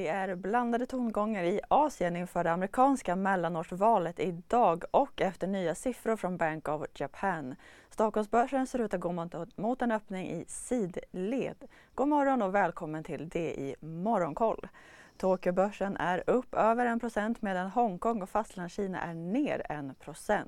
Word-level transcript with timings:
Det 0.00 0.08
är 0.08 0.34
blandade 0.34 0.86
tongångar 0.86 1.44
i 1.44 1.60
Asien 1.68 2.16
inför 2.16 2.44
det 2.44 2.52
amerikanska 2.52 3.16
mellanårsvalet 3.16 4.20
idag 4.20 4.84
och 4.90 5.20
efter 5.20 5.46
nya 5.46 5.74
siffror 5.74 6.16
från 6.16 6.36
Bank 6.36 6.68
of 6.68 6.86
Japan. 6.94 7.54
Stockholmsbörsen 7.90 8.66
ser 8.66 8.78
ut 8.78 8.94
att 8.94 9.00
gå 9.00 9.26
mot, 9.56 9.82
en 9.82 9.92
öppning 9.92 10.30
i 10.30 10.44
sidled. 10.48 11.56
God 11.94 12.08
morgon 12.08 12.42
och 12.42 12.54
välkommen 12.54 13.04
till 13.04 13.28
det 13.28 13.54
i 13.54 13.76
Morgonkoll. 13.80 14.68
Tokyobörsen 15.16 15.96
är 15.96 16.22
upp 16.26 16.54
över 16.54 16.86
1% 16.86 17.36
medan 17.40 17.70
Hongkong 17.70 18.22
och 18.22 18.30
Fastlandskina 18.30 19.00
är 19.00 19.14
ner 19.14 19.62
1% 19.68 20.46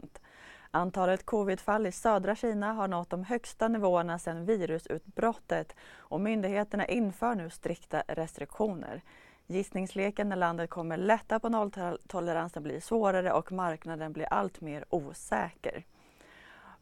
Antalet 0.74 1.26
covidfall 1.26 1.86
i 1.86 1.92
södra 1.92 2.34
Kina 2.34 2.72
har 2.72 2.88
nått 2.88 3.10
de 3.10 3.24
högsta 3.24 3.68
nivåerna 3.68 4.18
sedan 4.18 4.44
virusutbrottet 4.44 5.76
och 5.96 6.20
myndigheterna 6.20 6.86
inför 6.86 7.34
nu 7.34 7.50
strikta 7.50 8.02
restriktioner. 8.08 9.02
Gissningsleken 9.52 10.28
när 10.28 10.36
landet 10.36 10.70
kommer 10.70 10.96
lätta 10.96 11.40
på 11.40 11.48
nolltoleransen 11.48 12.62
blir 12.62 12.80
svårare 12.80 13.32
och 13.32 13.52
marknaden 13.52 14.12
blir 14.12 14.26
allt 14.30 14.60
mer 14.60 14.84
osäker. 14.90 15.84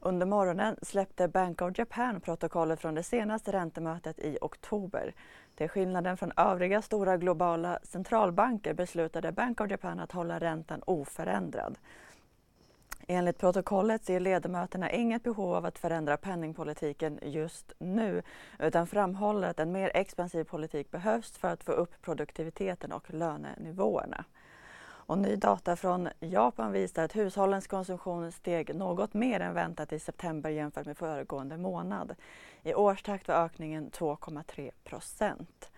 Under 0.01 0.27
morgonen 0.27 0.77
släppte 0.83 1.29
Bank 1.29 1.63
of 1.63 1.79
Japan 1.79 2.21
protokollet 2.21 2.81
från 2.81 2.95
det 2.95 3.03
senaste 3.03 3.53
räntemötet 3.53 4.19
i 4.19 4.39
oktober. 4.41 5.15
Till 5.55 5.69
skillnaden 5.69 6.17
från 6.17 6.33
övriga 6.37 6.83
stora 6.83 7.17
globala 7.17 7.79
centralbanker 7.83 8.75
beslutade 8.75 9.33
Bank 9.33 9.61
of 9.61 9.71
Japan 9.71 10.01
att 10.01 10.13
hålla 10.13 10.39
räntan 10.39 10.83
oförändrad. 10.87 11.79
Enligt 13.13 13.39
protokollet 13.39 14.05
ser 14.05 14.21
ledamöterna 14.21 14.91
inget 14.91 15.23
behov 15.23 15.55
av 15.55 15.67
att 15.67 15.79
förändra 15.79 16.17
penningpolitiken 16.17 17.19
just 17.23 17.73
nu 17.79 18.23
utan 18.59 18.87
framhåller 18.87 19.49
att 19.49 19.61
en 19.61 19.73
mer 19.73 19.91
expansiv 19.95 20.45
politik 20.45 20.91
behövs 20.91 21.39
för 21.39 21.49
att 21.49 21.65
få 21.65 21.73
upp 21.73 22.03
produktiviteten 22.03 22.93
och 22.93 23.15
lönenivåerna. 23.15 24.25
Och 24.83 25.19
ny 25.19 25.37
data 25.37 25.77
från 25.77 26.09
Japan 26.21 26.73
visar 26.73 27.05
att 27.05 27.17
hushållens 27.17 27.67
konsumtion 27.67 28.33
steg 28.33 28.75
något 28.75 29.15
mer 29.15 29.41
än 29.41 29.55
väntat 29.55 29.93
i 29.93 29.99
september 29.99 30.51
jämfört 30.51 30.87
med 30.87 30.97
föregående 30.97 31.57
månad. 31.57 32.15
I 32.63 32.75
årstakt 32.75 33.29
var 33.29 33.35
ökningen 33.35 33.91
2,3 33.91 34.71
procent. 34.85 35.71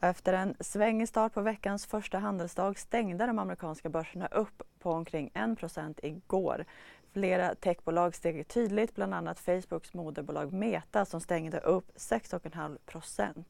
Efter 0.00 0.32
en 0.32 0.54
svängig 0.60 1.08
start 1.08 1.34
på 1.34 1.40
veckans 1.40 1.86
första 1.86 2.18
handelsdag 2.18 2.78
stängde 2.78 3.26
de 3.26 3.38
amerikanska 3.38 3.88
börserna 3.88 4.26
upp 4.26 4.62
på 4.78 4.92
omkring 4.92 5.30
1% 5.34 6.00
igår. 6.02 6.64
Flera 7.12 7.54
techbolag 7.54 8.14
steg 8.14 8.48
tydligt, 8.48 8.94
bland 8.94 9.14
annat 9.14 9.40
Facebooks 9.40 9.94
moderbolag 9.94 10.52
Meta 10.52 11.04
som 11.04 11.20
stängde 11.20 11.58
upp 11.58 11.96
6,5 11.96 13.44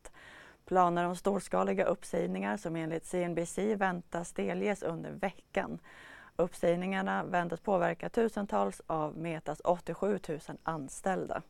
Planer 0.64 1.04
om 1.04 1.16
storskaliga 1.16 1.84
uppsägningar 1.84 2.56
som 2.56 2.76
enligt 2.76 3.06
CNBC 3.06 3.58
väntas 3.76 4.32
delges 4.32 4.82
under 4.82 5.10
veckan. 5.10 5.78
Uppsägningarna 6.36 7.24
väntas 7.24 7.60
påverka 7.60 8.08
tusentals 8.08 8.82
av 8.86 9.16
Metas 9.16 9.60
87 9.64 10.18
000 10.28 10.40
anställda. 10.62 11.42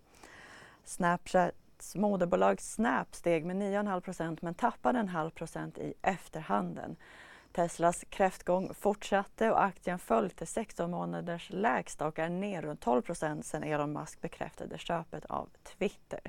Snapchat 0.85 1.55
moderbolag 1.95 2.61
Snap 2.61 3.15
steg 3.15 3.47
med 3.47 3.57
9,5% 3.57 4.39
men 4.43 4.55
tappade 4.55 4.99
en 4.99 5.09
halv 5.09 5.31
procent 5.31 5.79
i 5.79 5.95
efterhanden. 6.03 6.97
Teslas 7.53 8.05
kräftgång 8.09 8.75
fortsatte 8.75 9.51
och 9.51 9.65
aktien 9.65 9.99
föll 9.99 10.31
till 10.31 10.47
16 10.47 10.91
månaders 10.91 11.51
lägsta 11.51 12.07
och 12.07 12.19
är 12.19 12.29
ner 12.29 12.63
runt 12.63 12.85
12% 12.85 13.43
sedan 13.43 13.63
Elon 13.63 13.93
Musk 13.93 14.21
bekräftade 14.21 14.79
köpet 14.79 15.25
av 15.25 15.49
Twitter. 15.63 16.21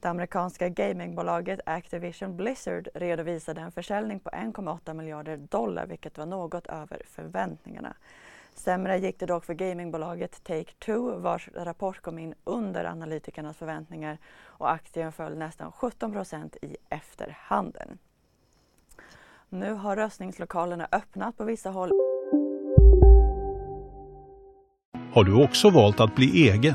Det 0.00 0.08
amerikanska 0.08 0.68
gamingbolaget 0.68 1.60
Activision 1.66 2.36
Blizzard 2.36 2.88
redovisade 2.94 3.60
en 3.60 3.72
försäljning 3.72 4.20
på 4.20 4.30
1,8 4.30 4.94
miljarder 4.94 5.36
dollar 5.36 5.86
vilket 5.86 6.18
var 6.18 6.26
något 6.26 6.66
över 6.66 7.02
förväntningarna. 7.06 7.96
Sämre 8.54 8.98
gick 8.98 9.18
det 9.18 9.26
dock 9.26 9.44
för 9.44 9.54
gamingbolaget 9.54 10.42
Take-Two 10.44 11.20
vars 11.20 11.48
rapport 11.54 12.00
kom 12.00 12.18
in 12.18 12.34
under 12.44 12.84
analytikernas 12.84 13.56
förväntningar 13.56 14.18
och 14.44 14.70
aktien 14.70 15.12
föll 15.12 15.38
nästan 15.38 15.70
17% 15.70 16.56
i 16.62 16.76
efterhanden. 16.88 17.98
Nu 19.48 19.72
har 19.72 19.96
röstningslokalerna 19.96 20.88
öppnat 20.92 21.36
på 21.36 21.44
vissa 21.44 21.70
håll. 21.70 21.90
Har 25.12 25.24
du 25.24 25.44
också 25.44 25.70
valt 25.70 26.00
att 26.00 26.14
bli 26.14 26.48
egen? 26.48 26.74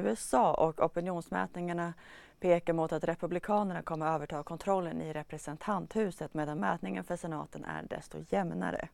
USA 0.00 0.54
och 0.54 0.80
opinionsmätningarna 0.80 1.94
pekar 2.40 2.72
mot 2.72 2.92
att 2.92 3.04
Republikanerna 3.04 3.82
kommer 3.82 4.06
att 4.06 4.14
överta 4.14 4.42
kontrollen 4.42 5.00
i 5.00 5.12
representanthuset 5.12 6.34
medan 6.34 6.58
mätningen 6.58 7.04
för 7.04 7.16
senaten 7.16 7.64
är 7.64 7.82
desto 7.82 8.18
jämnare. 8.28 8.88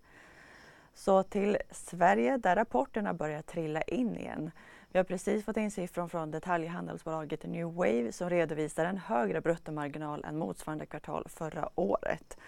Så 0.95 1.23
till 1.23 1.59
Sverige 1.71 2.37
där 2.37 2.57
rapporterna 2.57 3.15
börjar 3.15 3.43
trilla 3.43 3.83
in 3.83 4.17
igen. 4.17 4.51
Vi 4.93 4.99
har 4.99 5.05
precis 5.05 5.45
fått 5.45 5.57
in 5.57 5.71
siffror 5.71 6.09
från 6.09 6.31
detaljhandelsbolaget 6.31 7.45
New 7.45 7.75
Wave 7.75 8.13
som 8.13 8.31
redovisar 8.31 8.85
en 8.85 8.99
högre 8.99 9.41
bruttomarginal 9.41 10.25
än 10.25 10.39
motsvarande 10.39 10.87
kvartal 10.87 11.27
förra 11.29 11.69
året. 11.75 12.39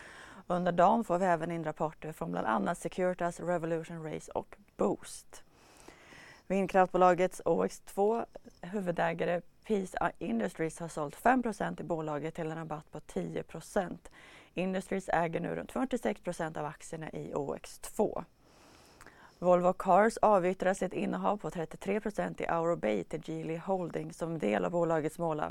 Under 0.46 0.72
dagen 0.72 1.04
får 1.04 1.18
vi 1.18 1.26
även 1.26 1.50
in 1.50 1.64
rapporter 1.64 2.12
från 2.12 2.30
bland 2.30 2.46
annat 2.46 2.78
Securitas, 2.78 3.40
Revolution 3.40 4.12
Race 4.12 4.32
och 4.32 4.56
Boost. 4.76 5.42
Vindkraftbolagets 6.48 7.42
OX2 7.44 8.24
huvudägare 8.62 9.40
Peace 9.66 10.12
Industries 10.18 10.78
har 10.78 10.88
sålt 10.88 11.16
5% 11.16 11.80
i 11.80 11.84
bolaget 11.84 12.34
till 12.34 12.50
en 12.50 12.58
rabatt 12.58 12.92
på 12.92 12.98
10% 12.98 13.98
Industries 14.54 15.08
äger 15.08 15.40
nu 15.40 15.54
runt 15.54 15.72
46% 15.72 16.58
av 16.58 16.66
aktierna 16.66 17.10
i 17.10 17.32
OX2. 17.34 18.24
Volvo 19.38 19.72
Cars 19.72 20.16
avyttrar 20.22 20.74
sitt 20.74 20.92
innehav 20.92 21.36
på 21.36 21.50
33% 21.50 22.42
i 22.42 22.46
Aurobay 22.46 23.04
till 23.04 23.22
Geely 23.24 23.56
Holding 23.56 24.12
som 24.12 24.38
del 24.38 24.64
av 24.64 24.70
bolagets 24.70 25.18
mål 25.18 25.42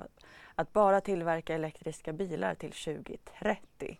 att 0.56 0.74
bara 0.74 1.02
tillverka 1.02 1.56
elektriska 1.56 2.14
bilar 2.14 2.56
till 2.56 2.72
2030. 2.72 4.00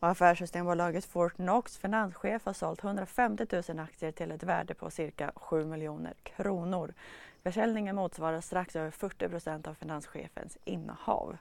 Och 0.00 0.08
affärssystembolaget 0.08 1.04
Fortnox 1.04 1.78
finanschef 1.78 2.44
har 2.44 2.52
sålt 2.52 2.84
150 2.84 3.46
000 3.68 3.78
aktier 3.78 4.12
till 4.12 4.30
ett 4.30 4.42
värde 4.42 4.74
på 4.74 4.90
cirka 4.90 5.32
7 5.36 5.64
miljoner 5.64 6.14
kronor. 6.22 6.94
Försäljningen 7.42 7.96
motsvarar 7.96 8.40
strax 8.40 8.76
över 8.76 8.90
40 8.90 9.28
procent 9.28 9.68
av 9.68 9.74
finanschefens 9.74 10.58
innehav. 10.64 11.36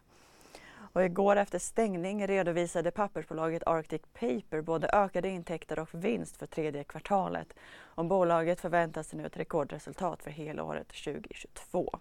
Och 0.93 1.05
igår 1.05 1.35
efter 1.35 1.59
stängning 1.59 2.27
redovisade 2.27 2.91
pappersbolaget 2.91 3.67
Arctic 3.67 4.01
Paper 4.13 4.61
både 4.61 4.89
ökade 4.89 5.29
intäkter 5.29 5.79
och 5.79 5.89
vinst 5.91 6.37
för 6.37 6.45
tredje 6.45 6.83
kvartalet. 6.83 7.53
Och 7.77 8.05
bolaget 8.05 8.61
förväntar 8.61 9.03
sig 9.03 9.19
nu 9.19 9.25
ett 9.25 9.37
rekordresultat 9.37 10.23
för 10.23 10.31
helåret 10.31 10.87
2022. 10.87 11.99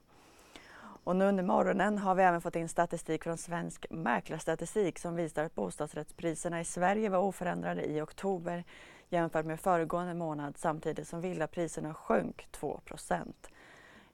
Och 1.04 1.16
nu 1.16 1.25
under 1.25 1.44
morgonen 1.44 1.98
har 1.98 2.15
vi 2.15 2.22
även 2.22 2.41
fått 2.41 2.56
in 2.56 2.69
statistik 2.69 3.25
från 3.25 3.38
Svensk 3.38 3.87
Mäklarstatistik 3.91 4.98
som 4.98 5.15
visar 5.15 5.44
att 5.44 5.54
bostadsrättspriserna 5.54 6.60
i 6.60 6.65
Sverige 6.65 7.09
var 7.09 7.19
oförändrade 7.19 7.84
i 7.84 8.00
oktober 8.00 8.65
jämfört 9.09 9.47
med 9.47 9.60
föregående 9.60 10.14
månad 10.14 10.59
samtidigt 10.59 11.09
som 11.09 11.20
villapriserna 11.20 11.94
sjönk 11.94 12.49
2% 12.52 13.32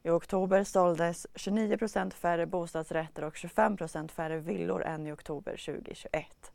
i 0.02 0.10
oktober 0.10 0.64
såldes 0.64 1.26
29% 1.34 2.10
färre 2.14 2.46
bostadsrätter 2.46 3.24
och 3.24 3.34
25% 3.34 4.10
färre 4.10 4.38
villor 4.38 4.84
än 4.84 5.06
i 5.06 5.12
oktober 5.12 5.52
2021. 5.66 6.52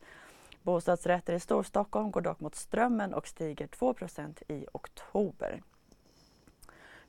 Bostadsrätter 0.62 1.32
i 1.32 1.40
Storstockholm 1.40 2.10
går 2.10 2.20
dock 2.20 2.40
mot 2.40 2.54
strömmen 2.54 3.14
och 3.14 3.28
stiger 3.28 3.66
2% 3.66 4.42
i 4.48 4.66
oktober. 4.72 5.62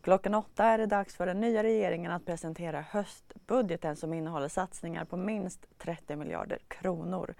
Klockan 0.08 0.34
åtta 0.34 0.66
är 0.66 0.78
det 0.78 0.86
dags 0.86 1.16
för 1.16 1.26
den 1.26 1.40
nya 1.40 1.64
regeringen 1.64 2.12
att 2.12 2.26
presentera 2.26 2.82
höstbudgeten 2.82 3.96
som 3.96 4.14
innehåller 4.14 4.48
satsningar 4.48 5.06
på 5.06 5.18
minst 5.18 5.66
30 5.78 6.16
miljarder 6.16 6.60
kronor. 6.68 7.34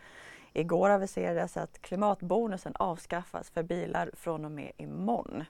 Igår 0.54 0.90
aviserades 0.90 1.58
att 1.58 1.82
klimatbonusen 1.82 2.74
avskaffas 2.76 3.50
för 3.50 3.64
bilar 3.64 4.12
från 4.14 4.46
och 4.46 4.52
med 4.52 4.72
imorgon. 4.78 5.44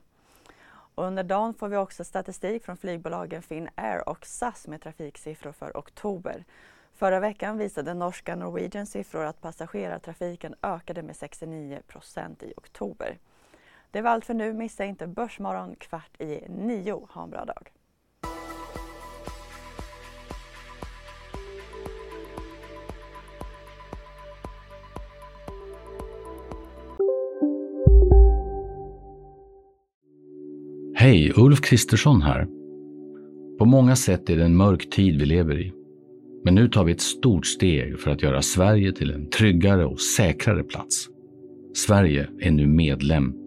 Under 0.95 1.23
dagen 1.23 1.53
får 1.53 1.67
vi 1.67 1.77
också 1.77 2.03
statistik 2.03 2.65
från 2.65 2.77
flygbolagen 2.77 3.41
Finnair 3.41 4.09
och 4.09 4.25
SAS 4.25 4.67
med 4.67 4.81
trafiksiffror 4.81 5.51
för 5.51 5.77
oktober. 5.77 6.45
Förra 6.93 7.19
veckan 7.19 7.57
visade 7.57 7.93
norska 7.93 8.35
Norwegian 8.35 8.85
siffror 8.85 9.25
att 9.25 9.41
passagerartrafiken 9.41 10.55
ökade 10.61 11.03
med 11.03 11.15
69 11.15 11.79
procent 11.87 12.43
i 12.43 12.53
oktober. 12.57 13.17
Det 13.91 14.01
var 14.01 14.11
allt 14.11 14.25
för 14.25 14.33
nu. 14.33 14.53
Missa 14.53 14.85
inte 14.85 15.07
Börsmorgon 15.07 15.75
kvart 15.75 16.21
i 16.21 16.41
nio. 16.49 17.07
Ha 17.09 17.23
en 17.23 17.29
bra 17.29 17.45
dag. 17.45 17.71
Hej, 30.95 31.33
Ulf 31.35 31.61
Kristersson 31.61 32.21
här. 32.21 32.47
På 33.59 33.65
många 33.65 33.95
sätt 33.95 34.29
är 34.29 34.37
det 34.37 34.43
en 34.43 34.55
mörk 34.55 34.89
tid 34.89 35.19
vi 35.19 35.25
lever 35.25 35.59
i. 35.59 35.73
Men 36.43 36.55
nu 36.55 36.69
tar 36.69 36.83
vi 36.83 36.91
ett 36.91 37.01
stort 37.01 37.45
steg 37.45 37.99
för 37.99 38.11
att 38.11 38.21
göra 38.21 38.41
Sverige 38.41 38.91
till 38.91 39.11
en 39.11 39.29
tryggare 39.29 39.85
och 39.85 39.99
säkrare 39.99 40.63
plats. 40.63 41.07
Sverige 41.75 42.29
är 42.39 42.51
nu 42.51 42.67
medlem 42.67 43.46